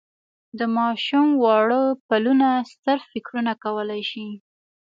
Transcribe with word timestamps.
د 0.57 0.59
ماشوم 0.77 1.27
واړه 1.43 1.81
پلونه 2.07 2.47
ستر 2.71 2.97
فکرونه 3.11 3.51
کولای 3.63 4.01
شي. 4.11 4.27